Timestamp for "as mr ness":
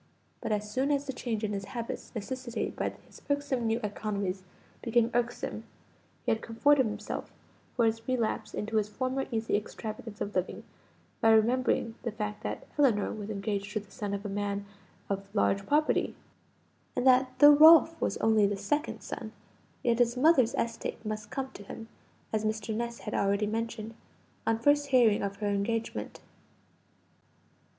22.33-23.01